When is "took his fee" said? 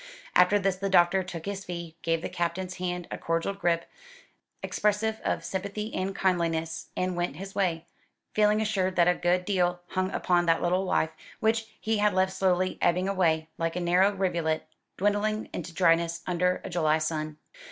1.21-1.95